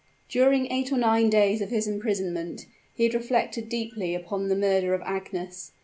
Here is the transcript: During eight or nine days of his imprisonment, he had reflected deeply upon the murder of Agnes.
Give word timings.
During 0.29 0.65
eight 0.71 0.91
or 0.91 0.97
nine 0.97 1.29
days 1.29 1.61
of 1.61 1.69
his 1.69 1.85
imprisonment, 1.87 2.65
he 2.95 3.03
had 3.03 3.13
reflected 3.13 3.69
deeply 3.69 4.15
upon 4.15 4.47
the 4.47 4.55
murder 4.55 4.95
of 4.95 5.01
Agnes. 5.03 5.73